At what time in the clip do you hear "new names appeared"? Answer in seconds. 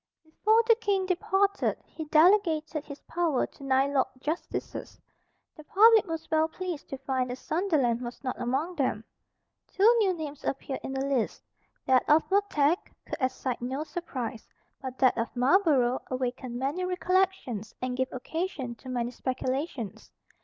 9.99-10.79